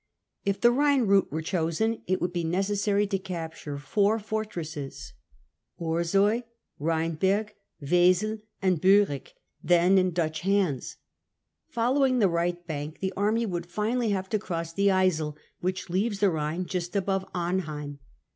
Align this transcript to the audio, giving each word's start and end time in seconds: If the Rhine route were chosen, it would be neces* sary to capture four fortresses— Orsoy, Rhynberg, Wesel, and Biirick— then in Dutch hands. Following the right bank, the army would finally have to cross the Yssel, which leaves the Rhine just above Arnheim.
If 0.43 0.59
the 0.59 0.71
Rhine 0.71 1.03
route 1.03 1.31
were 1.31 1.43
chosen, 1.43 2.01
it 2.07 2.19
would 2.19 2.33
be 2.33 2.43
neces* 2.43 2.79
sary 2.79 3.05
to 3.05 3.19
capture 3.19 3.77
four 3.77 4.17
fortresses— 4.17 5.13
Orsoy, 5.79 6.41
Rhynberg, 6.79 7.49
Wesel, 7.83 8.39
and 8.63 8.81
Biirick— 8.81 9.33
then 9.63 9.99
in 9.99 10.09
Dutch 10.09 10.39
hands. 10.39 10.97
Following 11.67 12.17
the 12.17 12.27
right 12.29 12.65
bank, 12.65 12.99
the 12.99 13.13
army 13.15 13.45
would 13.45 13.67
finally 13.67 14.09
have 14.09 14.27
to 14.29 14.39
cross 14.39 14.73
the 14.73 14.87
Yssel, 14.87 15.35
which 15.59 15.87
leaves 15.87 16.19
the 16.19 16.31
Rhine 16.31 16.65
just 16.65 16.95
above 16.95 17.23
Arnheim. 17.35 17.99